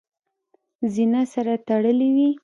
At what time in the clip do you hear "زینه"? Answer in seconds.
0.93-1.21